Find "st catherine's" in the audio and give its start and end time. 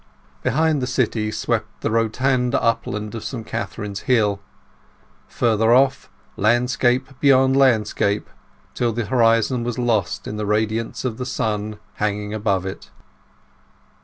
3.23-3.99